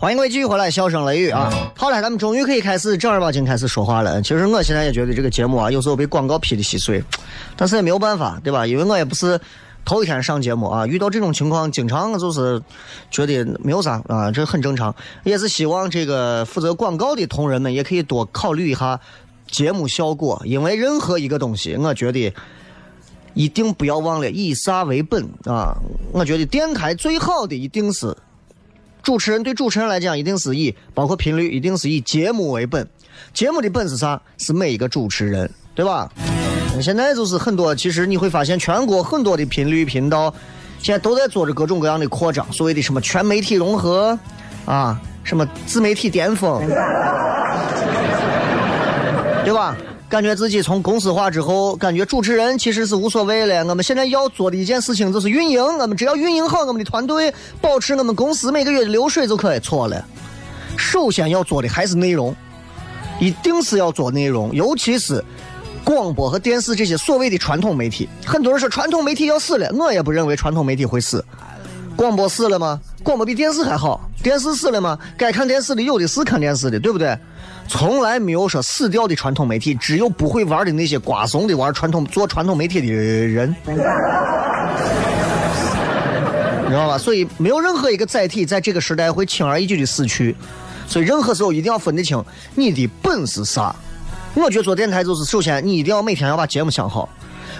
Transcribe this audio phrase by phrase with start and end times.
[0.00, 1.50] 欢迎各位继续回来，笑声雷雨啊！
[1.76, 4.22] 好了，咱们终于可以开始正儿八经开始说话了。
[4.22, 7.04] 其实我现在也觉得这个节目啊，有时候被广告批的稀碎，
[7.54, 8.66] 但是也没有办法，对吧？
[8.66, 9.38] 因为我也不是
[9.84, 12.62] 头一天上节目啊，遇到这种情况，经常就是
[13.10, 14.94] 觉得没有啥啊，这很正常。
[15.22, 18.98] 也是希望这个负责广告的同仁们也可以多考虑一下
[19.50, 22.32] 节目效果，因为任何一个东西，我觉得
[23.34, 25.76] 一定不要忘了以啥为本啊！
[26.10, 28.16] 我觉得电台最好的一定是。
[29.02, 32.86] 主持人对主持人来讲，一定是以包括频率，一定是以节目为本。
[33.32, 34.20] 节目的本是啥？
[34.38, 36.10] 是每一个主持人，对吧？
[36.82, 40.32] 现在就是很多，其实你会发现，全国很多的频率频道，
[40.78, 44.18] 现在都在做着各种各样的扩张，所谓的什么全媒体融合，
[44.64, 46.66] 啊，什么自媒体巅峰，
[49.44, 49.76] 对吧？
[50.10, 53.64] 感觉自己从公司化之后，感觉主持人其实是无所谓了。
[53.66, 59.60] 我们现在要做的一件事情就是运营，我们只要运营好我们的团队，保持我们公司每个月的流水就可以。
[59.60, 60.04] 错了，
[60.76, 62.34] 首先要做的还是内容，
[63.20, 65.24] 一定是要做内容，尤其是
[65.84, 68.08] 广播和电视这些所谓的传统媒体。
[68.26, 71.24] 很多人说传统媒体要死了，我也不认为传统媒体会死。
[71.94, 72.80] 广播死了吗？
[73.04, 74.10] 广播比电视还好。
[74.24, 74.98] 电视死了吗？
[75.16, 77.16] 该看电视的有的是看电视的，对不对？
[77.70, 83.74] 从来没有说死掉的传统媒体，只有不会玩的那些瓜怂的玩传统做传统媒体的人，你
[86.68, 86.98] 知道吧？
[86.98, 90.34] 所以没有任何一个载体在这个时代会轻而易举的死去。
[90.88, 92.20] 所以任何时候一定要分得清
[92.56, 93.72] 你的本是啥。
[94.34, 97.08] 我觉得做电台就是，首先你一定要每天要把节目想好。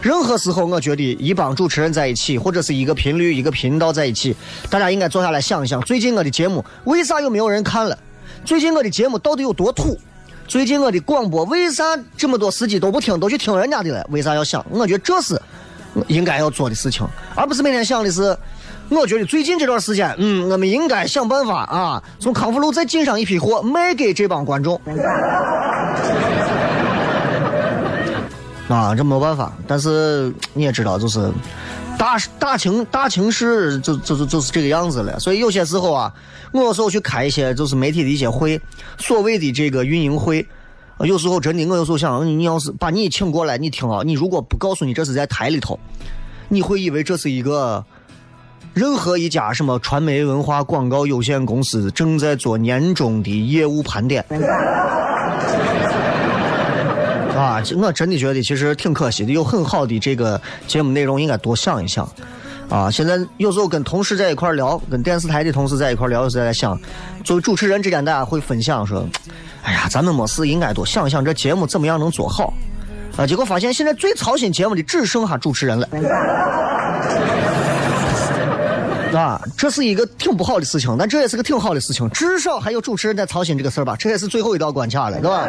[0.02, 4.34] 任何时候，我觉得一帮主持人在一起，或者是一个频率、一个频道在一起，
[4.68, 7.96] 大家应该坐下来想一想，最近我的节目为啥又没有人看了？
[8.44, 9.98] 最近我的节目到底有多土？
[10.48, 11.84] 最近我的广播为啥
[12.16, 14.04] 这么多司机都不听，都去听人家的了？
[14.10, 14.64] 为啥要想？
[14.70, 15.40] 我觉得这是
[16.08, 17.06] 应该要做的事情，
[17.36, 18.36] 而不是每天想的是。
[18.88, 24.74] 我觉得最近这段时间，嗯，我们应该想办法啊，从康复路再进上一批货，卖给这帮观众。
[28.68, 29.52] 啊，这没办法。
[29.68, 31.30] 但是你也知道，就是
[32.00, 35.20] 大大情大情势，就就就就是这个样子了。
[35.20, 36.10] 所以有些时候啊。
[36.52, 38.60] 我有时候去开一些就是媒体的一些会，
[38.98, 40.44] 所谓的这个运营会，
[40.98, 45.78] 有时候真的，我有时候想，你要是把你请过来，你听啊，你如果不告诉你这是在台里头，
[46.48, 47.84] 你会以为这是一个
[48.74, 54.24] 任何一家什么传媒文化广告有限公司正在做年终的业务盘点。
[57.40, 62.06] 啊，我真的觉得其实挺可惜的，有很好的这个节目内容，应该多想一想。
[62.68, 66.78] 啊，现在有时候跟同事在一块聊，跟电视台的同事在一块聊，有时候在想，
[67.24, 69.08] 作为主持人之间，大家会分享说，
[69.62, 72.52] 哎呀，咱们没事应该多想想这节目怎么样能做好。
[73.16, 75.88] 啊，结果发现现在最操心节目的只剩下主持人了。
[79.18, 85.48] 啊，这是一个挺不好的事情，但这也是个挺好的事情，至少还有主持人在操心这个事儿吧，这也是最后一道关卡了，对吧？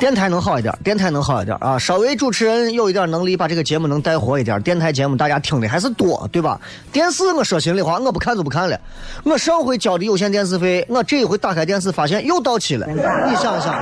[0.00, 1.76] 电台能好一点，电台能好一点啊！
[1.76, 4.62] 稍微主持人有一点能力，把这个节目能带火一点。
[4.62, 6.60] 电台节目大家听的还是多，对吧？
[6.92, 8.78] 电视我说心里话，我不看就不看了。
[9.24, 12.86] 我上回交的有线电视费，我这一回打开电视发现又到期了。
[12.86, 13.74] 你想想，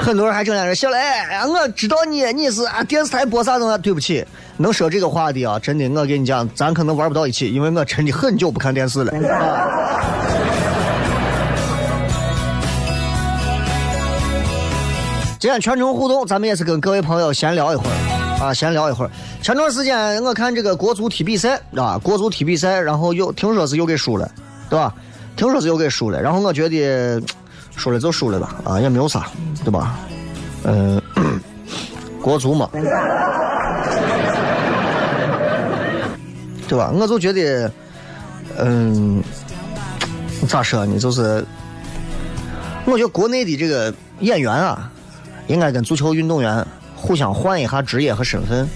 [0.00, 0.98] 很多人还整天说小雷，
[1.48, 3.78] 我知道你你是啊电视台播啥东西？
[3.78, 4.24] 对不起，
[4.58, 9.12] 能说这个话的啊，真的，我跟你讲，咱可能玩不到一起，因为我真的很久不看电视了。
[15.42, 17.90] 今天全程互动，咱们也是跟各位朋友闲聊一会儿
[18.40, 19.10] 啊，闲聊一会儿。
[19.42, 24.30] 前段时间我看这个国足踢比赛啊，国足踢比赛，然后又听说是又给输了，
[24.70, 24.94] 对吧？
[25.34, 27.20] 听说是又给输了，然后我觉得
[27.74, 29.26] 输了就输了吧，啊，也没有啥，
[29.64, 29.98] 对吧？
[30.62, 31.02] 嗯，
[32.22, 32.70] 国足嘛，
[36.68, 36.92] 对吧？
[36.94, 37.68] 我就觉得，
[38.58, 39.20] 嗯，
[40.46, 41.00] 咋说呢？
[41.00, 41.44] 就是
[42.84, 44.88] 我觉得国内的这个演员啊，
[45.52, 46.66] 应该跟足球运动员
[46.96, 48.66] 互相换一下职业和身份。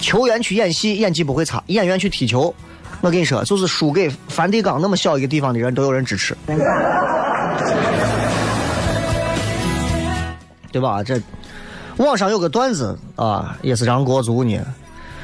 [0.00, 2.52] 球员去演戏，演技不会差；演员去踢球，
[3.00, 6.36] 我跟你说，就是输给梵蒂冈那么小一个地方的人都有人支持，
[10.72, 11.02] 对吧？
[11.04, 11.20] 这
[11.98, 14.58] 网上有个段子啊，也是让国足呢，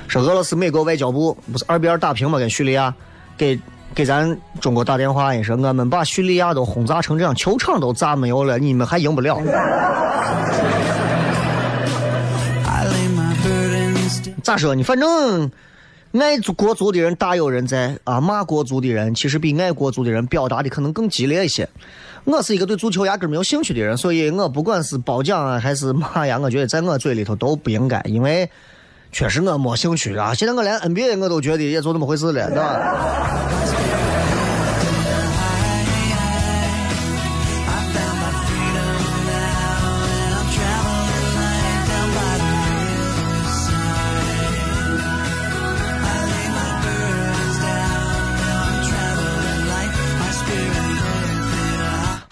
[0.07, 2.95] 说俄罗斯美国外交部不是二比二打平嘛，跟叙利亚，
[3.37, 3.59] 给
[3.93, 9.41] 给咱中国打电话，也说我们把叙利亚都轰炸成这样，球场都炸没有了，你们还赢不了。
[14.51, 14.83] 咋说呢？
[14.83, 15.49] 反正
[16.15, 21.69] 爱国足的人大有人在啊，骂国足的人其实比爱国足的人表达的可能更激烈一些。
[22.25, 28.51] 我是一个对足球压根没有兴趣的人，所以我不管是褒奖啊还是骂呀，我觉得在我嘴里头都不应该，因为
[29.13, 30.35] 确实我没兴趣啊。
[30.35, 34.00] 现在我连 NBA 我都觉得也就那么回事了，对吧？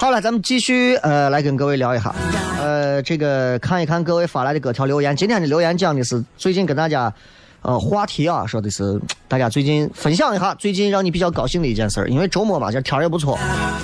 [0.09, 2.15] 好了，咱们继续呃，来跟各位聊一下，
[2.59, 5.15] 呃，这个看一看各位发来的各条留言。
[5.15, 7.13] 今天的留言讲的是最近跟大家
[7.61, 12.09] 呃话题啊，说的是大家最近分享一下最近让你比较高兴的一件事儿。
[12.09, 13.39] 因为周末嘛，这天儿也不错，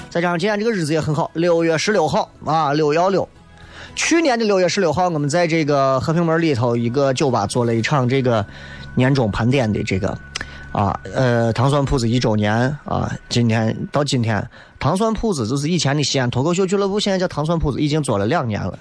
[0.08, 3.28] 再加上今天这个日子也很好，六月十六号啊，六幺六。
[3.94, 8.42] 去年的六月十六号，我们在这个和平门里头一个酒吧做了一场这个
[8.94, 10.16] 年终盘点的这个。
[10.74, 12.52] 啊，呃，糖蒜铺子一周年
[12.84, 14.44] 啊，今天到今天，
[14.80, 18.76] 糖蒜铺子就是以前的西安脱口秀俱乐部，现在叫糖蒜铺子，已经做了两年了。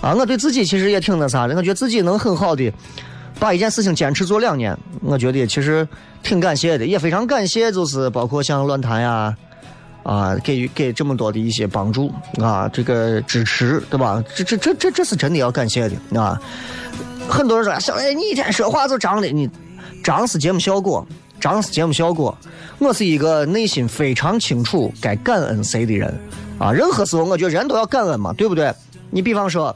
[0.00, 2.72] 啊，我对自己其实也挺那啥的，我觉得自己能很好的
[3.38, 5.86] 把一件事情坚持做两年，我觉得其实
[6.22, 9.36] 挺感谢的，也非常感谢，就是包括像论坛呀，
[10.02, 14.24] 啊，给予给这么多的一些帮助啊，这个支持，对吧？
[14.34, 16.40] 这这这这这是真的要感谢的啊。
[17.28, 19.46] 很多人说小雷，你一天说话就张的你。
[20.10, 21.06] 张是节目效果，
[21.40, 22.36] 张是节目效果。
[22.80, 26.12] 我是一个内心非常清楚该感恩谁的人
[26.58, 26.72] 啊！
[26.72, 28.74] 任何时候，我觉得人都要感恩嘛，对不对？
[29.08, 29.74] 你比方说，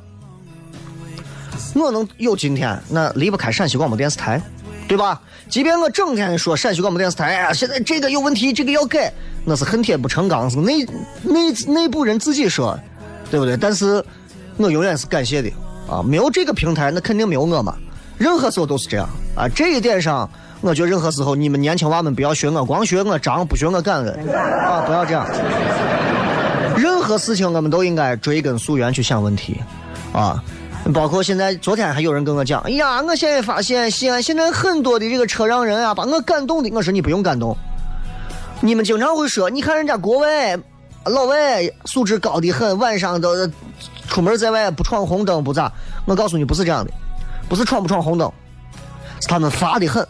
[1.77, 4.43] 我能有今天，那离不开陕西广播电视台，
[4.89, 5.23] 对吧？
[5.49, 9.13] 即便我整天说陕西广播电视台，哎呀，现在这个有问题，这个要改，
[9.45, 10.85] 那是恨铁不成钢，是内
[11.23, 12.77] 内内部人自己说，
[13.31, 13.57] 对不对？
[13.57, 14.05] 但是，
[14.57, 15.49] 我永远是感谢的
[15.89, 16.03] 啊！
[16.03, 17.77] 没有这个平台，那肯定没有我嘛。
[18.19, 19.49] 任何时候都是这样啊！
[19.49, 20.29] 这一点上，
[20.61, 24.83] 我觉得任何时候你们年轻娃们不要学我，光学我张，不学我感恩啊！
[24.87, 25.27] 不要这样。
[26.77, 29.61] 任何事情我们都应该追根溯源去想问题
[30.13, 30.43] 啊！
[30.93, 37.57] 包括现在，昨天还有人跟我讲：“哎呀，我现在发现西安现在很多的这个车让人啊，把我感动的。”我说你不用感动，
[38.61, 40.57] 你们经常会说，你看人家国外
[41.07, 43.35] 老外素质高的很，晚上都
[44.07, 45.73] 出门在外不闯红灯不咋。
[46.05, 46.93] 我告诉你，不是这样的。
[47.49, 48.44] 不是闯不闯红灯，是
[49.27, 50.07] 他们发的很，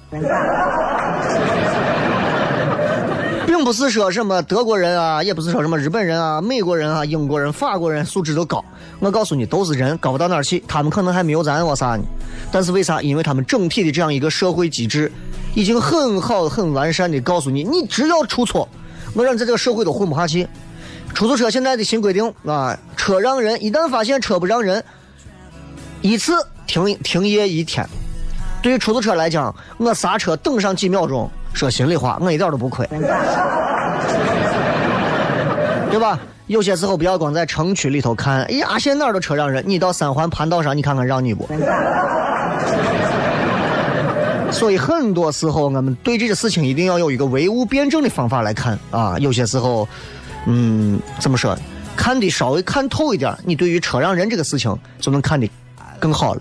[3.46, 8.64] 并不是说什么德国人啊，也不是说什么日本人啊、美国人啊、英国人、法国人素质都高。
[8.98, 10.62] 我告诉你，都是人，高不到哪儿去。
[10.66, 12.02] 他们可能还没有咱我啥呢，
[12.50, 13.00] 但是为啥？
[13.00, 15.10] 因为他们整体的这样一个社会机制
[15.54, 18.68] 已经很好、很完善的告诉你，你只要出错，
[19.14, 20.48] 我让你在这个社会都混不下去。
[21.14, 24.84] 出租车现在的新规定啊，车让人，一旦发现车不让人，
[26.00, 26.32] 一次。
[26.66, 27.86] 停停业一天，
[28.64, 32.86] 对于出租车来讲，我刹车等上几秒钟，说心里话，我一点都不亏，
[35.90, 36.18] 对吧？
[36.46, 41.46] 有些时候不要光在城区里头看，哎呀，现在哪儿都车让人，你到三环盘道上，你看看让你不？
[44.50, 49.18] 所以很多时候，我们对这个事情一定要有一个唯物辩证的方法来看啊。
[49.18, 49.86] 有些时候，
[50.46, 51.54] 嗯，怎么说？
[51.94, 55.46] 看的稍微看透一点，你对于车让人这个事情就能看的。
[56.00, 56.40] 更好了。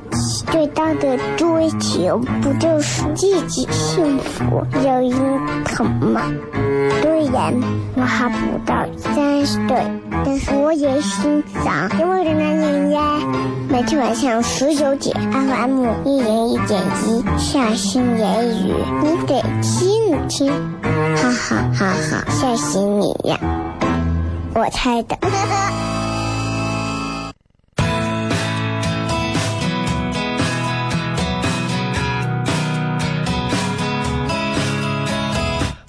[0.51, 6.21] 最大的追求不就是自己幸福、有人疼吗？
[7.01, 7.53] 虽然
[7.95, 9.81] 我还不到三十岁，
[10.25, 13.01] 但是我也心脏因为的男人呀。
[13.69, 20.51] 每天晚上十九点，FM 一人一点一，下心言语，你得听听，
[21.15, 23.39] 哈哈哈哈，吓死你呀！
[24.53, 25.17] 我猜的。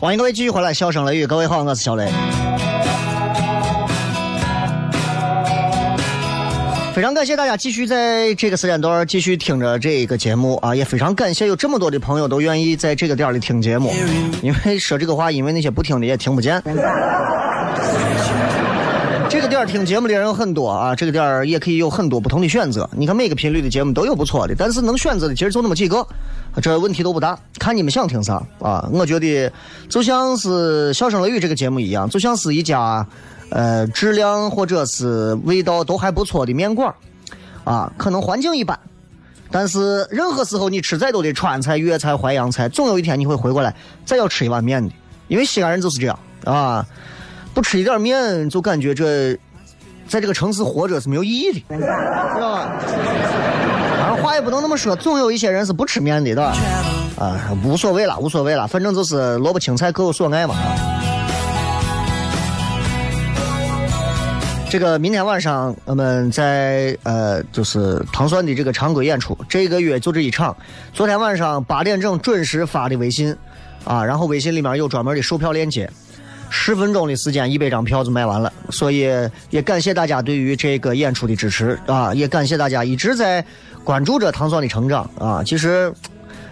[0.02, 2.10] 欢迎各位继续回来，笑声雷雨，各位好，我是小雷。
[6.92, 13.94] 非常感谢大家继续在这个时间段继续听着这个节目啊，也非常感谢有这么多的朋友都愿意在这个店里听节目，
[14.42, 16.60] 因为说这个话，因为那些不听的也听不见。
[19.64, 22.88] 听节目的人很多啊，这个点儿也可以有很多不同的选择。
[22.96, 26.06] 你看每个频率的节目都有不错的，但是能选择的其实就那么几个，
[26.60, 28.88] 这问题都不大，看你们想听啥啊。
[28.92, 29.50] 我觉得
[29.88, 33.06] 就像是《笑声雷雨》这个节目一样，就像是一家
[33.50, 36.92] 呃质量或者是味道都还不错的面馆
[37.64, 38.78] 啊，可能环境一般，
[39.50, 44.92] 但是任何时候你吃再多的川菜、粤菜、淮扬菜，总有一天你会回过来再要吃一碗面的，
[45.28, 46.86] 因为西安人就是这样啊。
[47.54, 49.38] 不吃一点面，就感觉这
[50.08, 52.72] 在这个城市活着是没有意义的，知道吧？
[53.98, 56.54] 反正话也不能那么说，总有一些人是不吃面的，对吧？
[57.18, 60.54] 啊，无所谓了，无所谓了，反正就是萝卜青菜各有所爱嘛。
[64.68, 70.56] 这个明天晚上我们在呃，就是糖蒜的这个常规演出，这个月就这一场。
[70.94, 73.36] 昨天晚上八点整准时发的微信，
[73.84, 75.90] 啊，然后微信里面有专门的售票链接。
[76.54, 79.08] 十分钟的时间，一百张票就卖完了，所以
[79.48, 82.12] 也感谢大家对于这个演出的支持啊！
[82.12, 83.42] 也感谢大家一直在
[83.82, 85.42] 关注着唐蒜的成长啊！
[85.42, 85.90] 其实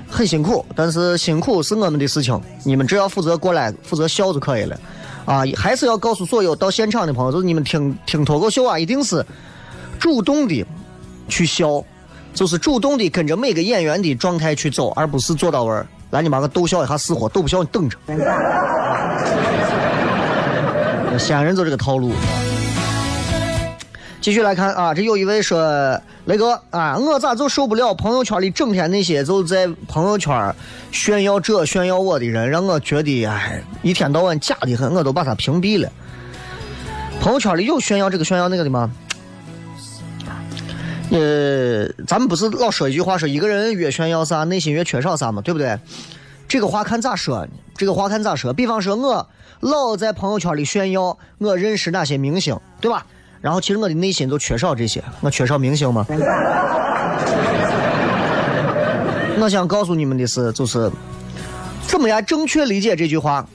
[0.08, 4.80] 很辛苦，但是辛苦是我们的事情，你们只要负责过来，负责笑就可以了
[5.26, 5.42] 啊！
[5.54, 9.24] 还是要告诉所有到现场的朋友，就是你们听听脱口秀啊，一定是
[9.98, 10.64] 主动的
[11.28, 11.84] 去笑，
[12.32, 17.98] 就是主动的跟着每个演员的状态去走，而不是坐到位儿来你妈个逗笑一下死活，逗不笑你等着。
[21.18, 22.12] 西安人就这个套路。
[24.20, 30.54] 继续来看啊，这有一位说雷哥啊，我咋就受不了朋友圈里整天那些就在朋友圈
[30.92, 35.90] 炫耀这炫耀我的人，让我觉得哎，一天到晚假的很，我都把他屏蔽了。
[37.20, 38.90] 朋友圈里有炫耀这个炫耀那个的吗？
[41.10, 45.78] 呃，咱们不是老说一句话，说一个人越炫耀啥，内心越缺少啥嘛，对不对？
[46.46, 47.48] 这个话看咋说？
[47.74, 48.52] 这个话看咋说？
[48.52, 49.26] 比方说我。
[49.60, 53.06] 老在朋友圈里炫耀我认识哪些明星，对吧？
[53.40, 56.06] 然后其实我的内心就缺少这些，我缺少明星吗？
[59.38, 60.90] 我想告诉你们的是，就是
[61.86, 63.46] 怎么样正确理解这句话。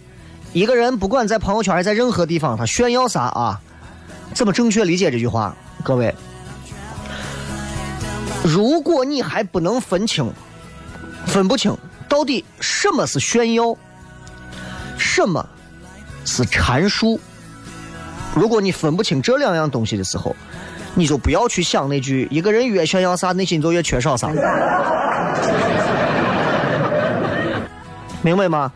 [0.54, 3.62] 一个人不管在朋友圈还是在任何地方，他炫耀啥啊？
[4.34, 5.56] 怎么正确理解这句话？
[5.84, 6.16] 各位，
[8.44, 10.32] 如果你还不能分清、
[11.26, 11.78] 分不清
[12.10, 13.76] 到底什么是炫耀，
[14.98, 15.48] 什么？
[16.25, 17.20] 是阐述。
[18.34, 20.36] 如果你分不清这两样东西的时候，
[20.94, 24.27] 你就不要去想那句“一个人越炫耀啥，内心就越缺少啥”。
[28.22, 28.72] 明白吗？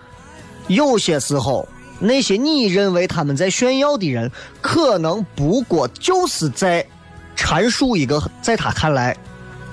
[0.67, 1.67] 有些时候，
[1.99, 6.85] 那些你认为他们在炫耀的人，可能不过就是在
[7.35, 9.17] 阐述一个在他看来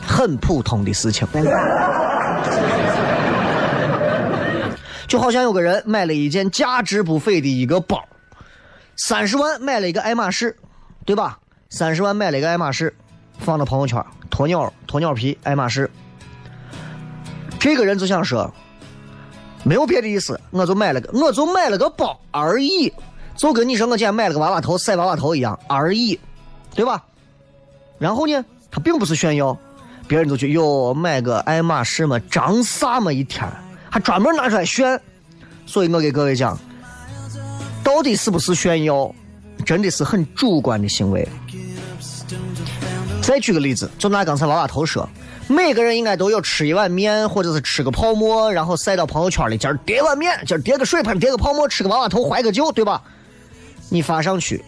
[0.06, 1.28] 很普通的事情。
[5.06, 8.04] 就好像有个人买了一件价值不菲的一个包，
[8.96, 10.56] 三十万买了一个爱马仕，
[11.04, 11.38] 对吧？
[11.70, 12.94] 三十万买了一个爱马仕，
[13.38, 15.90] 放到朋友圈，鸵鸟鸵鸟皮爱马仕。
[17.58, 18.52] 这个人就想说，
[19.64, 22.92] 没有别的意思，我就买了个，我就买了个包而已，
[23.36, 26.18] 就跟你说我今天买了个娃娃头，晒娃娃头一样而已，
[26.74, 27.04] 对吧？
[27.98, 29.56] 然后呢，他并不是炫耀，
[30.06, 33.48] 别人就去哟买个爱马仕嘛，长啥嘛一天。
[33.96, 35.00] 还专门拿出来炫，
[35.64, 36.58] 所以我给各位讲，
[37.82, 39.10] 到底是不是炫耀，
[39.64, 41.26] 真的是很主观的行为。
[43.22, 45.08] 再举个例子，就拿刚才娃娃头说，
[45.48, 49.56] 每个人应该都有吃一碗面，或者是吃个泡沫，然后晒到朋友圈里。
[49.56, 53.02] 今儿叠碗面，今儿叠个水盆，叠个泡沫，吃个娃娃头，怀个酒，对吧？
[53.88, 54.62] 你发上去，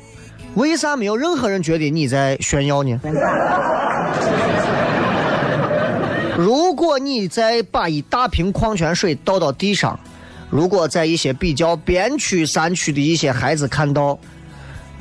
[0.54, 2.98] 为啥没有任何人觉得你在炫耀呢？
[6.38, 9.98] 如果你再把一大瓶矿泉水倒到地上，
[10.48, 14.16] 如果在一些比较边区山区的一些孩子看到，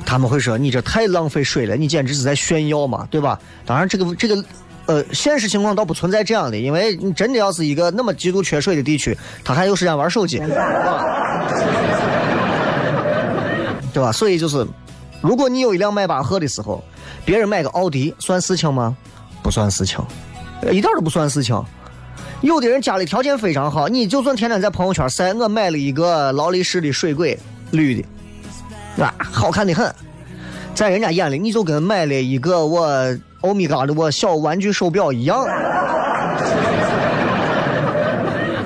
[0.04, 4.44] 他们会说：“你这太浪费水了，你简直是在炫耀嘛，对吧？”当然，这个这个。
[4.86, 9.14] 呃，现实情况倒不存在这样的，因为你真的要是一个那么极度缺水的地区，
[9.44, 10.38] 他还有时间玩手机，
[13.92, 14.10] 对吧？
[14.10, 14.66] 所以就是，
[15.20, 16.82] 如果你有一辆迈巴赫的时候，
[17.26, 18.96] 别人买个奥迪算事情吗？
[19.42, 20.00] 不算事情，
[20.70, 21.62] 一点都不算事情。
[22.40, 27.38] 有的人家里条件非常好，你就算天天在朋友圈晒，我买了一个劳力士的水鬼，
[27.70, 29.94] 绿的，啊，好看的很，
[30.74, 33.18] 在人家眼里，你就跟买了一个我。
[33.42, 35.38] 欧米伽的我小玩具手表一样，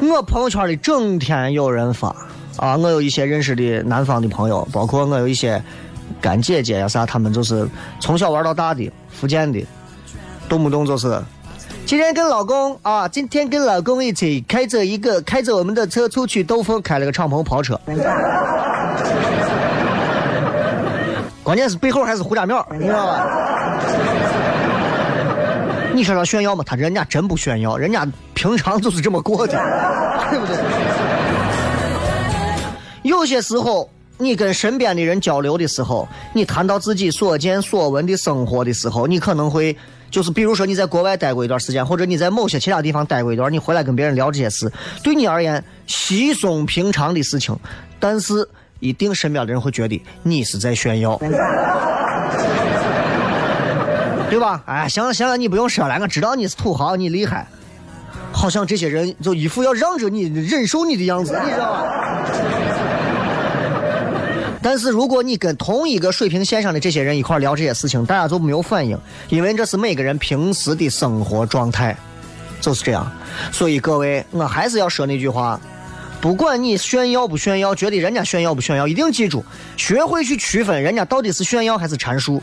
[0.01, 2.09] 我朋友圈里整天有人发
[2.57, 5.63] 啊，我有一些认识的南方的朋友，包括我有一些
[6.23, 7.69] 干姐姐呀啥，他们就是
[8.01, 9.63] 从小玩到大的福建的，
[10.49, 11.23] 动不动就是
[11.93, 17.79] 今天跟老公啊，今天跟老公一起开着一个开着我们的车出去兜风，开了个敞篷跑车，
[21.43, 23.27] 关键是背后还是胡家庙，你知道吧？
[25.93, 26.65] 你说他炫耀吗？
[26.67, 29.53] 他人家真不炫耀，人家平常就是这么过的，
[30.31, 30.57] 对不对？
[33.03, 39.77] 有些时候，你跟身边的人交流的时候，你谈到自己所见所闻的生活的时候，你可能会
[40.13, 44.71] 就是，比如说你在国外待过一段时间，或者你在某些其他地方待过一段，你回来跟别人聊这些事，
[45.03, 47.59] 对你而言稀松平常的事情，
[47.99, 48.47] 但是
[48.79, 51.19] 一定身边的人会觉得你是在炫耀。
[54.29, 54.63] 对吧？
[54.67, 57.47] 哎，行了行了，你不用说了，我知道你是土豪，你厉害。
[58.33, 62.62] 好像这些人就一副要让着你、忍受你的样子，你知道吧？
[64.63, 68.97] 但是如果你跟同一个水平线上的这些人一块聊这些事情，大家就没有反应，
[69.29, 71.97] 因为这是每个人平时的生活状态，
[72.61, 73.11] 就是这样。
[73.51, 75.61] 所以各位，我还是要说那句话：
[76.21, 79.45] 不管你炫耀不炫耀，觉得人家炫耀不炫耀，一定记住，
[79.77, 82.41] 学会去区分人家到底是炫耀还是阐述。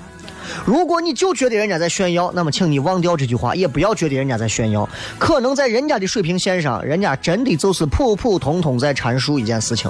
[0.66, 4.88] 如果你就觉得人家在炫耀，那么请你忘掉这句话，也不要觉得人家在炫耀。
[5.18, 9.90] 可能在人家的水平线上，人家真的就是普普通通在阐述一件事情。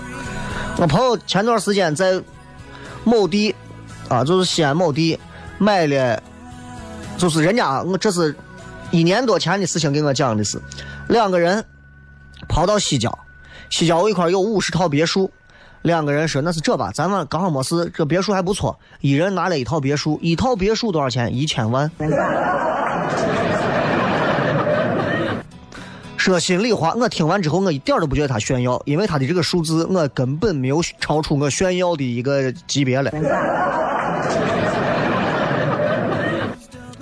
[0.79, 2.21] 我朋友前段时间在
[3.03, 3.53] 某地，
[4.07, 5.19] 啊，就是西安某地
[5.57, 6.23] 买了，
[7.17, 8.33] 就是人家我这是
[8.89, 10.57] 一年多前的事情，给我讲的是
[11.09, 11.61] 两个人
[12.47, 13.19] 跑到西郊，
[13.69, 15.29] 西郊有一块有五十套别墅。
[15.81, 21.33] 两个人说：“那是这吧，咱们刚好没事，这别墅还不错，一人拿了一套别墅，一套别墅多少钱？
[21.33, 21.89] 一千万。
[26.29, 33.11] 说心里话，我听完之后，我一点都不觉得他炫耀，因为他的这个数字，我根本没有超出我炫耀的一个级别了。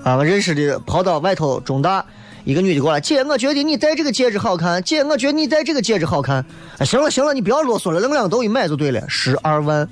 [0.04, 2.04] 啊，我认识的跑到外头中大。”
[2.48, 4.82] 一个女的过来，姐，我觉得你戴这个戒指好看。
[4.82, 6.46] 姐，我觉得你戴这个戒指好看。
[6.78, 9.86] 哎，行了行了，你不要啰嗦了，那两个都一买就对了，十二万。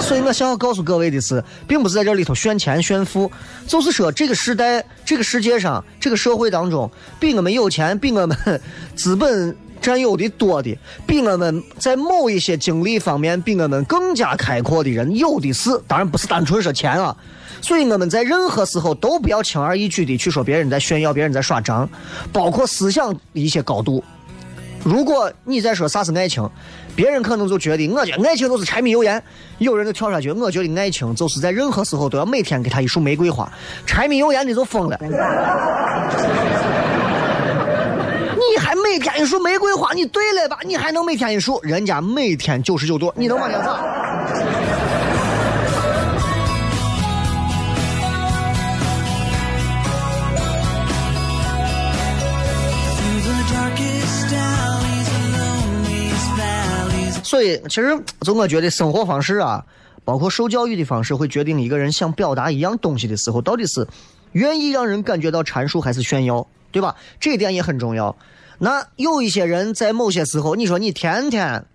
[0.00, 3.30] 所以我想要告诉各位的是，并不是在这里头炫钱炫富，
[3.66, 8.36] 就是说这个时代、这个世界上、这个社会当中，比我们有钱、比我们
[8.96, 15.70] 资本占有的多的，比我们在某一些经历方面比我们更加开阔的人有的是。
[15.86, 17.14] 当然不是单纯说钱啊。
[17.60, 21.88] 所以我们在任何时候都不要轻而易举的去说别人在炫耀，别人在耍张，
[22.32, 24.02] 包括思想一些高度。
[24.84, 26.48] 如果你在说啥是爱情，
[26.98, 29.22] 别人可能就觉得我觉得爱情就是柴米油盐，
[29.58, 33.48] 有人就跳出去，我觉得爱情就是在任何时候都要每天给他一束玫瑰花，
[33.86, 34.98] 柴米油盐的就疯了。
[38.34, 40.58] 你还每天一束玫瑰花，你对了吧？
[40.64, 41.60] 你还能每天一束？
[41.62, 43.78] 人家每天九十九朵，你能往前咋？
[57.28, 59.62] 所以，其实就我觉得生活方式啊，
[60.02, 63.86] 包括受教育的方式，会决定一个人想表达一样东西的时候，到底是
[64.32, 66.96] 愿意让人感觉到阐述还是炫耀，对吧？
[67.20, 68.16] 这一点也很重要。
[68.58, 71.66] 那有一些人在某些时候，你说你天天、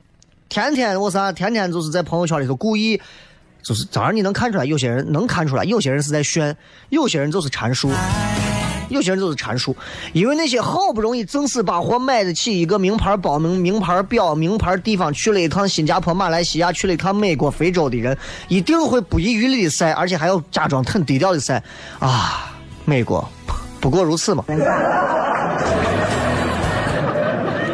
[0.49, 2.99] 天天我啥，天天就是在朋友圈里头故意，
[3.61, 6.57] 就是当然你能看出来，有些人能看出来，有些人是在炫，
[6.89, 7.91] 有些人就是阐述。
[8.93, 9.75] 有些人就是阐述，
[10.13, 21.61] 因为那些好不容易挣死把活买得起一个名牌包、名名牌表、名牌地方去了一趟新加坡、马来西亚，去了一趟美国、非洲的人，一定会不遗余力的晒，而且还要假装很低调的晒。
[21.99, 22.53] 啊，
[22.85, 23.27] 美国，
[23.81, 24.45] 不过如此嘛。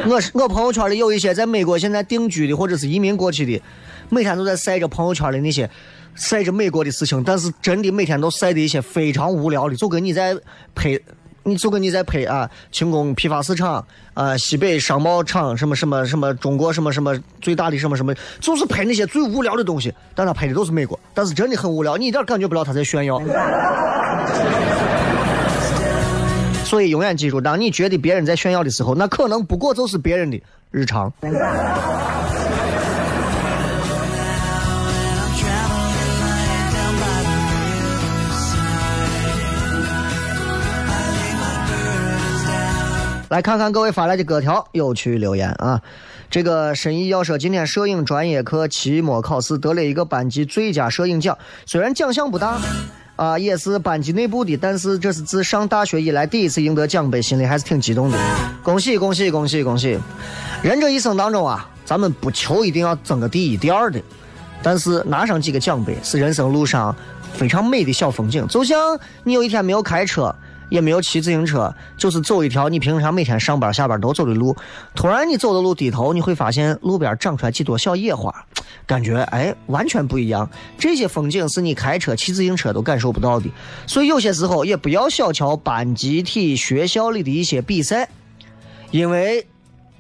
[0.08, 3.62] 我是我朋友圈里有一些在美国现在定居的或者是移民过去的，
[4.10, 5.69] 每天都在晒着朋友圈里那些
[6.15, 10.36] 晒着美国的事情，但是真的每天都晒的一些非常无聊的，就跟你在
[10.76, 11.00] 拍，
[11.43, 23.22] 你就跟你在拍啊，轻工批发市场啊，西北商贸厂什么什么什么，中国什么什么最大的什么什么，就是拍那些最无聊的东西，但他拍的都是美国，但是真的很无聊，你一点感觉不到他在炫耀。
[26.65, 31.12] 所以永远记住，当你觉得别人在炫耀的时候，那可能不过就是别人的日常。
[43.30, 45.80] 来看看各位发来的各条有趣留言啊！
[46.32, 51.38] 这个申遗要说，今天摄影专业课期末考试得了一个班级最佳摄影奖，
[51.68, 52.60] 虽然奖项不大。
[53.15, 58.18] 啊，也是班级内部的，但是这是自上大学以来第一次赢得奖杯，心里还是挺激动的。
[58.63, 60.00] 恭喜恭喜恭喜恭喜！
[60.63, 64.02] 人这一生当中啊，咱们不求一定要争个第一第二的，
[64.63, 66.96] 但是拿上几个奖杯是人生路上
[67.34, 68.48] 非常美的小风景。
[68.48, 70.34] 就像你有一天没有开车。
[70.70, 74.56] 也没有骑自行车，就是走一条你平常每天上班下班都走的路。
[74.96, 78.34] 突然你走的路低头，你会发现路边长出来几朵小野花，
[78.86, 80.50] 感觉哎完全不一样。
[80.78, 83.50] 这些风景是你开车骑自行车都感受不到的。
[83.88, 88.08] 所以有些时候也不要小瞧班集体学校里的一些比赛，
[88.92, 89.46] 因为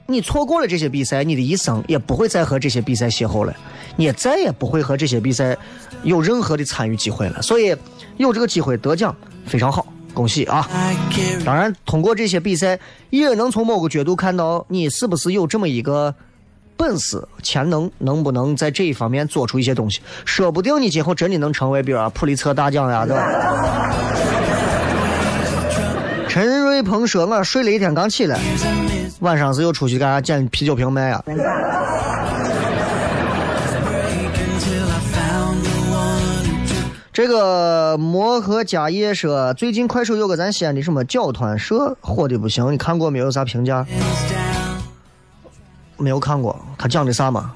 [0.05, 3.55] 你错过了这些比赛，你的一生也不会再和这些比赛邂逅了，
[3.95, 5.57] 你也再也不会和这些比赛
[6.03, 7.41] 有任何的参与机会了。
[7.41, 7.75] 所以
[8.17, 9.85] 有这个机会得奖非常好。
[10.13, 10.67] 恭喜啊！
[11.45, 16.13] 当然，通过这些比赛，也能从某个角度看到你是不是有这么一个
[16.75, 20.01] 本事、潜能，能不能在这一方面做出一些东西。
[20.25, 23.93] 说不定你今后真的能成为，比如普利策大奖呀，对吧？
[26.27, 28.39] 陈瑞鹏说：“我睡了一天，刚起来，
[29.19, 30.21] 晚上是又出去干啥？
[30.21, 31.23] 捡啤酒瓶卖呀？”
[37.19, 43.29] 这个摩诃迦叶说，最近快手有个咱西安的什么角团社火的不行，你看过没有？
[43.29, 43.85] 啥评价？
[45.97, 47.51] 没有看过，他讲的啥嘛？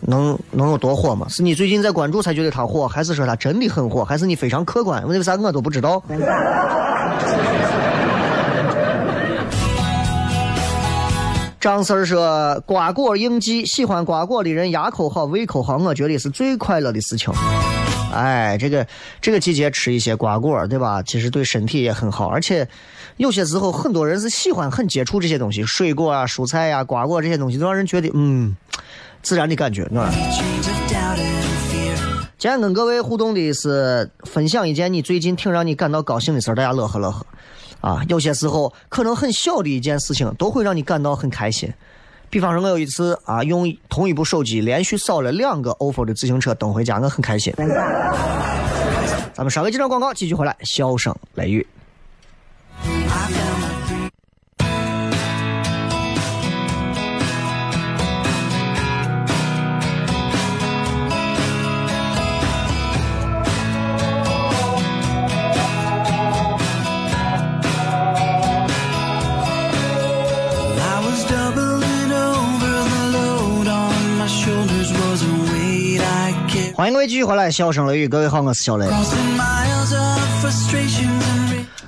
[0.00, 1.28] 能能有多火吗？
[1.28, 4.04] 是你最近在关注才觉得他火，还是说他真的很火？
[4.04, 5.06] 还是你非常客观？
[5.06, 6.02] 为啥我都不知道？
[11.60, 17.32] 张四儿说，瓜果应季，喜欢瓜果的人牙口好，胃口好，我觉得是最快乐的事情。
[18.14, 18.86] 哎，这个
[19.20, 21.02] 这个季节吃一些瓜果，对吧？
[21.02, 22.66] 其实对身体也很好，而且
[23.16, 28.56] 有些时候很多人是喜欢很接触这些东西，水果啊、蔬菜呀、瓜果这些东西，都让人觉得嗯，
[29.22, 30.10] 自然的感觉，是吧？
[32.38, 37.26] 今天跟各位互动的是分享一件你最近挺让你感到高兴的事儿，大家乐呵乐呵。
[37.80, 41.72] 啊，有些时候可能很小的一件事情，都会让你感到很开心。
[42.34, 47.54] 比方说，我有一次啊，用同一部手机连续扫了两个 ofo 的自行车等回家，我很开心。
[49.32, 51.64] 咱们稍微几张广告，继续回来，笑声雷雨。
[76.84, 78.86] 欢迎各位继续回来，笑声雷雨，各位好，我是小雷。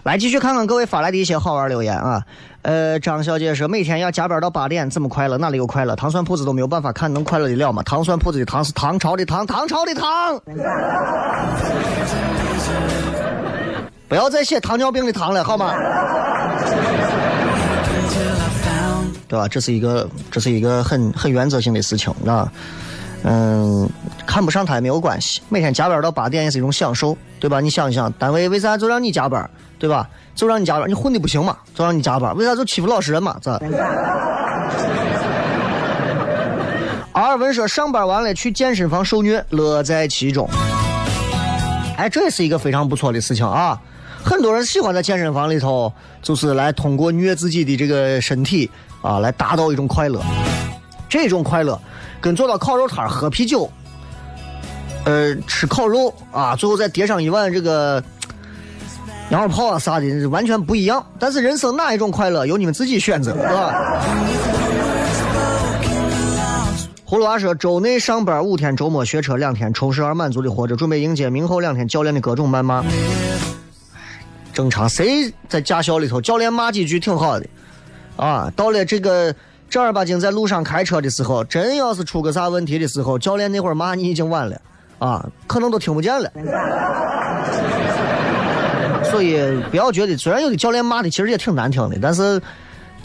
[0.04, 2.22] 来继续看看各位发来的一些好玩留言啊。
[2.62, 5.36] 呃，张小姐说每天要加班到八点，怎么快乐？
[5.36, 5.94] 哪里有快乐？
[5.96, 7.82] 糖蒜铺子都没有办法看，能快乐的了吗？
[7.82, 10.40] 糖蒜铺子的糖是唐朝的糖，唐朝的糖。
[14.08, 15.74] 不要再写糖尿病的糖了，好吗？
[19.28, 19.46] 对吧？
[19.46, 22.50] 这是一个，这是一个很很原则性的事情，啊。
[23.28, 23.88] 嗯，
[24.24, 25.42] 看不上他也没有关系。
[25.48, 27.60] 每天加班到八点也是一种享受，对吧？
[27.60, 30.08] 你想一想，单位为啥就让你加班，对吧？
[30.36, 32.36] 就让你加班，你混的不行嘛， 就让你加班。
[32.36, 33.36] 为啥就欺负老实人嘛？
[33.42, 33.50] 这。
[37.12, 40.48] 阿尔文说，上班完了去健身房受虐，乐在其中。
[41.96, 43.80] 哎，这也是一个非常不错的事情啊！
[44.22, 48.70] 很多人喜欢在健身房里头，就是来通过虐自己的这个身体
[49.02, 50.20] 啊，来达到一种快乐。
[51.08, 51.80] 这种快乐。
[52.20, 53.70] 跟坐到烤肉摊喝啤酒，
[55.04, 58.02] 呃，吃烤肉啊，最后再叠上一碗这个
[59.30, 61.04] 羊肉泡啊啥的，完全不一样。
[61.18, 64.02] 但是人生哪一种快乐，由你们自己选择，是吧？
[67.08, 72.84] 葫芦娃说：周内上班五天，周末学车两天，充实而满足的活着，准备迎接明后两天教练的各种谩骂。
[74.52, 74.88] 正常。
[74.88, 77.46] 谁在驾校里头，教练骂几句挺好的，
[78.16, 79.32] 啊，到了这个
[79.68, 84.60] 正儿八经在路上开车的时候，真要是出个啥问题的时候，教练那会儿骂你已经晚了，
[84.98, 86.30] 啊，可能都听不见了。
[89.04, 89.38] 所以
[89.70, 92.40] 不要觉得，虽然有的教练骂的其实也挺难听的，但是。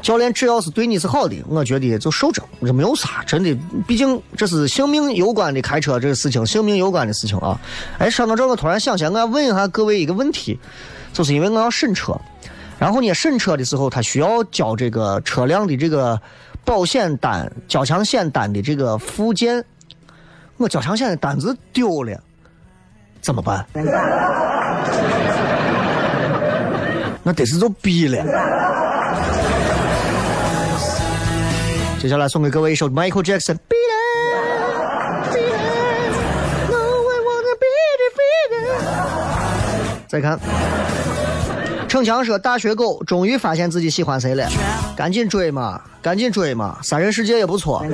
[0.01, 7.55] 教练只要是对你是好的，我觉得就受着，这没有啥，真的，毕竟这是性命攸关的开车这个事情，性命攸关的事情啊。
[7.99, 10.59] 哎，说到这，我突然想起来，我要问一下各位一个问题，
[11.13, 12.19] 就是因为我要审车，
[12.79, 16.19] 然后呢，审车的时候他需要交这个车辆的这个
[16.63, 19.63] 保险单、交强险单的这个附件，
[20.57, 22.19] 我交强险的单子丢了，
[23.21, 23.65] 怎么办？
[27.23, 28.23] 那得是就逼了。
[31.99, 33.57] 接下来送给各位一首 Michael Jackson。
[40.07, 40.39] 再看，
[41.91, 44.47] 逞强说大学狗终于发现自己喜欢谁了，
[44.95, 47.85] 赶紧追嘛，赶紧追嘛，三人世界也不错。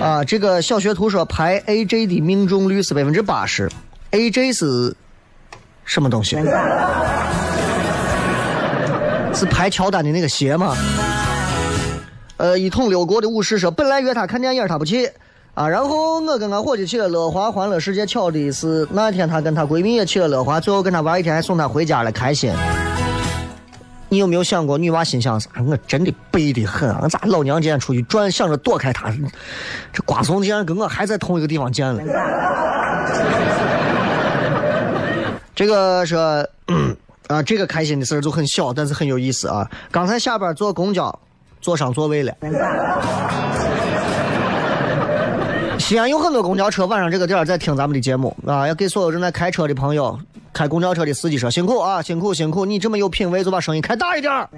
[0.00, 3.68] 啊，这个小学徒说排 AJ 的命中率是百分之八十
[4.12, 4.94] ，AJ 是
[5.84, 6.36] 什么东西？
[9.34, 10.76] 是排乔丹的那个鞋吗？
[12.36, 15.10] 呃，一统六国的武士说，本来约他看电影他不去
[15.56, 22.52] 啊，然后我跟俺伙计去了乐华欢乐世界，巧的是那天她跟她闺蜜也去了乐华，最后跟她玩一天，还送她回家了，开心。
[24.10, 25.48] 你有没有想过女娃心想啥？
[25.66, 29.10] 我真的背的很，啊咋老娘今天出去转，想着躲开她，
[29.94, 32.02] 这瓜怂竟然跟我还在同一个地方见了。
[35.56, 36.46] 这个说。
[37.28, 39.68] 啊，这个开心的事儿就很小，但是很有意思啊！
[39.90, 41.18] 刚才下班坐公交，
[41.60, 42.32] 坐上座位了。
[45.86, 48.66] 西安有很多公交车，晚上这个点儿在听咱们的节目啊！
[48.66, 50.18] 要给所有正在开车的朋友、
[50.52, 52.66] 开公交车的司机说辛苦啊，辛苦辛苦！
[52.66, 54.48] 你这么有品位，就把声音开大一点儿。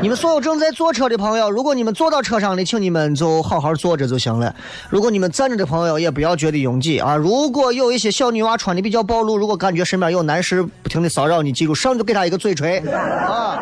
[0.00, 4.54] 你们所有正在坐车的朋友，如果你们坐到车上的，请你们就好好坐着就行了。
[4.88, 7.16] 如果你们站着的朋友，也不要觉得拥挤啊。
[7.16, 13.58] 如果有一些小女娃穿的比较暴露，如果感觉身边有男士不停的骚扰你，记住上就给他一个嘴锤啊！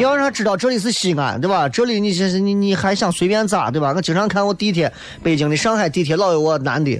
[0.00, 1.68] 你要让他知道这里是西安，对吧？
[1.68, 2.08] 这里你
[2.40, 3.92] 你你还想随便咋，对吧？
[3.94, 4.90] 我经常看我地铁，
[5.22, 6.98] 北京的、上海地铁老有我男的，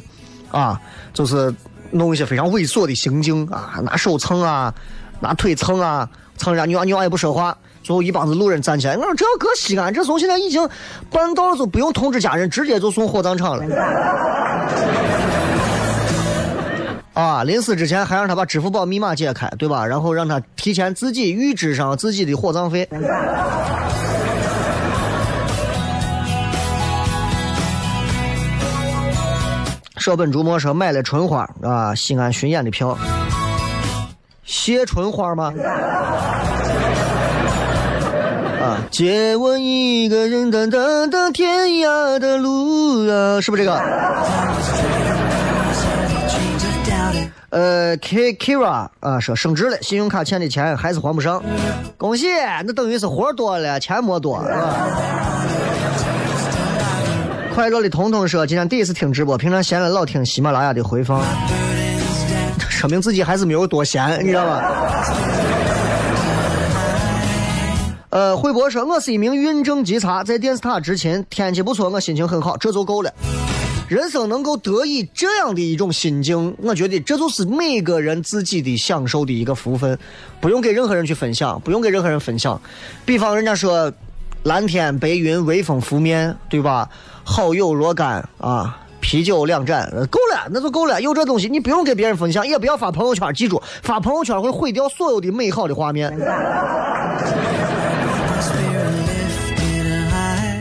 [0.50, 0.78] 啊，
[1.14, 1.50] 就是
[1.92, 4.74] 弄一些非常猥琐的行径啊，拿手蹭啊，
[5.18, 6.06] 拿腿蹭啊。
[6.36, 8.98] 蹭人家女娃，女娃也不说话，最后一帮子路人站起来。
[8.98, 10.68] 我说这要搁西安，这从现在已经
[11.10, 13.64] 半道，就不用通知家人，直接就送火葬场了。
[17.20, 19.84] 啊，临死之前还让他把支付宝密码解开，对吧？
[19.84, 22.88] 然后让他提前自己预支上自己的火葬费。
[29.98, 32.96] 舍本逐末说买了春花啊，西安巡演的票。
[34.44, 35.52] 谢春花吗？
[38.62, 43.78] 啊，借我一个人，等等等天涯的路啊，是不是这个？
[47.50, 51.42] 呃，K Kira 啊，说升职了，信用卡欠的钱还是还不上，
[51.96, 52.28] 恭喜，
[52.64, 54.86] 那等于是活多了，钱没多，啊？
[57.52, 61.20] 快乐的彤彤说，今天第一次听直播，平常闲了老听喜马拉雅的回放。
[62.70, 65.04] 说明自己还是没有多闲，你知道吧？
[68.10, 73.12] 呃，慧博说，我是一名运政稽查，在电视塔执勤，天气不错，我心情很好，这就够了。
[73.90, 79.98] 人生能够得以这样的一种心境，我觉得这就是每个人自己的享受的一个福分，
[80.40, 82.60] 不用给任何人去分享，不用给任何人分享。
[83.04, 83.92] 比方人家说，
[84.44, 86.88] 蓝天白云，微风拂面，对吧？
[87.24, 88.78] 好友若干啊。
[89.00, 91.02] 啤酒两盏，够了，那就够了。
[91.02, 93.34] 有这东西，你不用给别人分享，也不要发朋友圈。
[93.34, 96.16] 记住，发朋友圈会毁掉所有的美好的画面。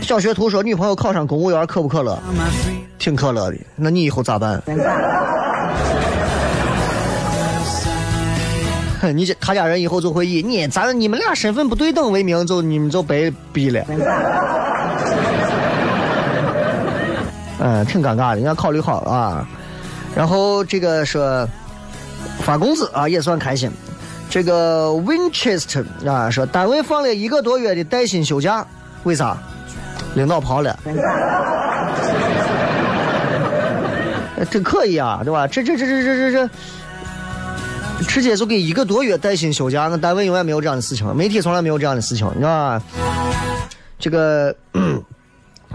[0.01, 2.17] 小学徒说，女朋友考上公务员可不可乐？
[2.99, 3.57] 挺可乐的。
[3.75, 4.61] 那你以后咋办？
[9.15, 13.81] 你这他家人以后就会以你咱你们俩身份不对等为名，就你们就白逼了。
[17.61, 19.47] 嗯，挺尴尬的，你要考虑好啊。
[20.13, 21.47] 然后这个说
[22.41, 23.71] 发工资啊，也算开心。
[24.29, 28.65] 这个 Winchester 啊说单位放了一个多月的带薪休假，
[29.03, 29.37] 为啥？
[30.13, 30.77] 领导跑了。
[34.45, 35.47] 真可以啊，对吧？
[35.47, 36.49] 这这这这这这这，
[38.05, 42.81] 直接就给一个多月带薪休假，那单位永远没有这样的事情，媒体从来没有这样的事情，你知道吧？
[43.97, 44.55] 这个。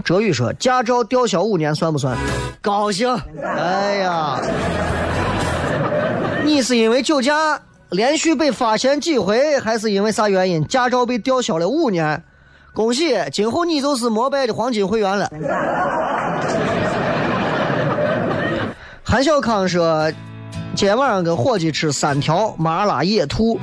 [0.03, 2.15] 哲宇说：“驾照吊销五年算不算？”
[2.61, 3.09] 高兴。
[3.41, 4.39] 哎呀，
[6.43, 10.63] 你是因为酒驾连续被发现几回，还是因为啥原因？
[10.67, 12.21] 驾照被吊销了五年？
[12.73, 15.27] 恭喜，今后你就是摩拜的黄金会员了。
[19.07, 20.11] 韩小康说
[20.75, 23.59] ：“今天晚上跟伙计吃三条麻辣野兔。”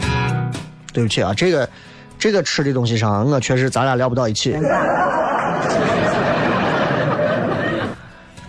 [0.95, 1.69] 对不起啊，这个
[2.17, 4.57] 这个吃的东西上，我确实咱俩聊不到一起。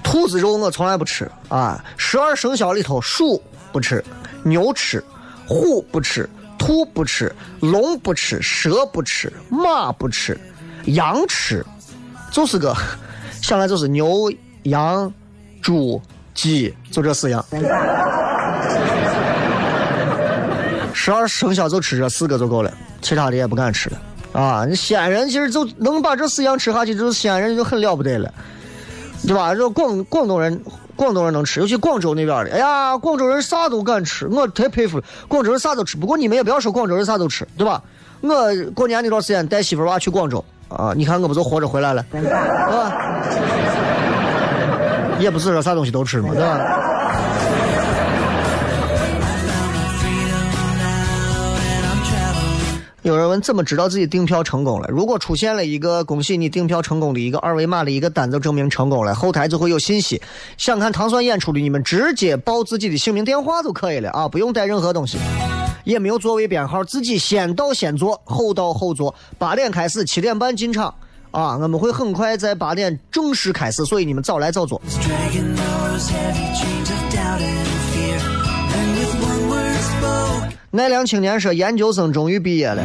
[0.03, 4.05] 兔子肉我从来不吃啊，十二生肖里头鼠不吃，
[4.43, 5.03] 牛吃，
[5.47, 6.29] 虎不吃，
[6.59, 10.39] 兔不吃，龙不吃，蛇不吃，马不吃。
[10.85, 11.65] 羊吃，
[12.29, 12.75] 就是个
[13.41, 14.31] 想来就是牛、
[14.63, 15.11] 羊、
[15.59, 15.99] 猪、
[16.33, 17.43] 鸡，就这四样。
[20.93, 23.97] 十二生肖就吃这四个就够了，其他的也不敢吃了。
[24.33, 28.33] 啊，你西安人其实就能把这四样吃下去，就是西安人就很了不得了，
[29.27, 29.53] 对吧？
[29.53, 30.59] 这广广东人，
[30.95, 35.03] 广东人能吃，尤其广州那边的，哎呀，广州人啥都敢吃，我太佩服了。
[35.27, 37.81] 广州人啥都吃，不过你们也不要说广州人啥都吃，对吧？
[38.21, 40.43] 我过年那段时间带媳妇娃去广州。
[40.69, 40.91] 啊！
[40.95, 42.91] 你看我不就活着回来了，啊？
[45.23, 46.59] 也不是说啥东西都吃嘛，对吧？
[53.03, 54.87] 有人问怎么知道自己订票成功了？
[54.89, 60.21] 如果出现了一个恭喜你订票成功的一个二维码的一个单子，证明成功了，后台就会有信息。
[60.57, 65.17] 想看糖蒜演出的你们直接报自己的姓名电话就可以了啊，不用带任何东西。
[65.85, 69.13] 也没有座位编号，自己先到先坐，后到后坐。
[69.37, 70.93] 八点开始，七点半进场。
[71.33, 74.79] 啊，我们会很快在八点正式开始，所以你们早来早做。
[80.69, 82.83] 奈良青年说，研究生终于毕业了，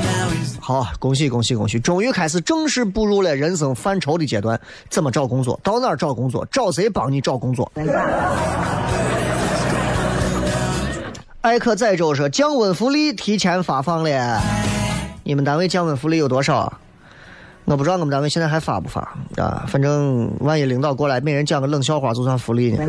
[0.61, 4.59] 好，恭喜恭喜恭喜，终于开始正式步入了人生范畴的阶段。
[4.89, 5.61] 怎么找工作？
[5.63, 6.47] 到哪儿找工作？
[6.51, 7.71] 找谁帮你找工作？
[11.43, 14.41] 艾克载舟说：“降温福利提前发放了，
[15.23, 16.73] 你们单位降温福利有多少？
[17.69, 19.01] 我不知道我们单位现在还发不发
[19.37, 19.67] 啊？
[19.69, 22.83] 反正万一领导过来，每人讲个冷笑话就算福利呢。”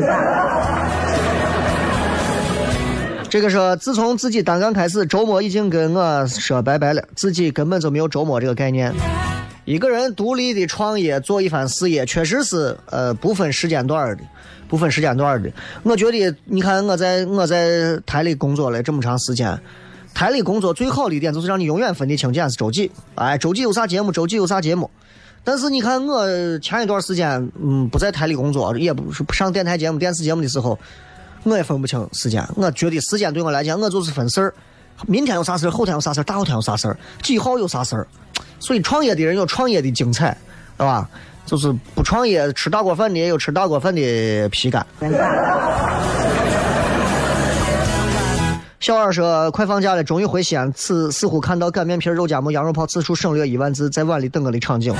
[3.28, 8.92] 这个说，自从自己单干开始，周末已经跟我说拜拜了，自己根本就没有周末这个概念。
[9.66, 14.22] 一个人独立的创业做一番事业，确实是呃不分时间段的。
[14.66, 15.50] 不分时间段的，
[15.82, 19.60] 我觉得你看我在我在台里工作了这么长时间，
[20.12, 24.90] 台里工作最好的一点就是让你永远分得清，今天是周几，哎，周几有啥节目，周几有啥节目。
[25.42, 26.26] 但是你看我
[26.58, 30.78] 前一段时间，嗯，不在台里工作，也不是不上电台节目、电视节目的时候，
[31.44, 32.46] 我也分不清时间。
[32.56, 34.52] 我觉得时间对我来讲，我就是分事儿，
[35.06, 38.06] 明天有啥事儿，后天有啥事儿，大后天有啥事儿，几号有啥事儿。
[38.58, 40.36] 所以创业的人有创业的精彩，
[40.76, 41.08] 是吧？
[41.46, 44.86] 就是不创业吃大锅饭的也有吃大锅饭的皮干。
[48.80, 54.94] 小二说：“快放假了，终于回西安，此似乎看到擀面皮、肉夹馍、羊肉泡，此处省略一万字，在碗里等我的场景。”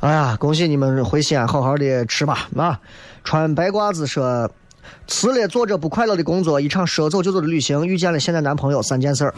[0.00, 2.80] 哎呀，恭喜你们回西安，好好的吃吧啊！
[3.22, 4.50] 穿白褂子说
[5.06, 9.34] ：“辞了做着不快乐的工作，一场说走就走的旅行，遇见了现在男朋友，三件事儿。”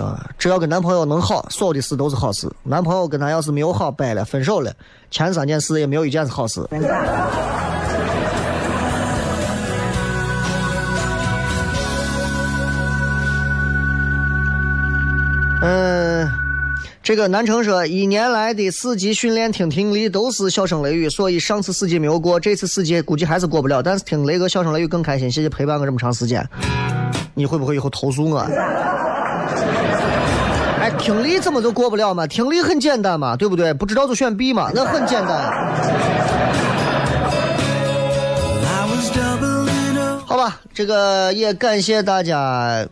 [0.00, 2.50] 啊，只要跟男朋友能好，所有的事都是好事。
[2.62, 4.72] 男朋友跟他要是没有好，掰了，分手了，
[5.10, 6.66] 前三件事也没有一件是好事。
[17.08, 23.82] 这个南城说，一年来的四级训练听听力都是笑声雷雨，所以上次四级没有过，这次四级估计还是过不了。
[23.82, 26.46] 但是听雷哥笑声雷雨更开心，谢谢陪伴我这么长时间。
[27.32, 28.40] 你会不会以后投诉我？
[30.80, 32.26] 哎听力怎么就过不了嘛？
[32.26, 33.72] 听力很简单嘛，对不对？
[33.72, 35.50] 不知道就选 B 嘛，那很简单。
[40.26, 42.86] 好吧，这个也感谢大家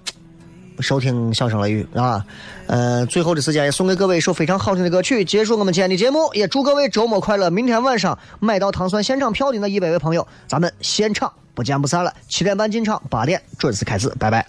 [0.81, 2.25] 收听《笑声雷雨》啊。
[2.67, 6.33] 呃，最后的时间也送给各位一首非常好听的歌曲，结束我们今天的节目。
[6.35, 7.51] 也祝各位周末快乐！
[7.51, 12.13] 明天晚上买到糖蒜现场票的那一百位朋友，咱们现场不见不散了。
[12.29, 14.47] 七点半进场，八点准时开始，拜拜。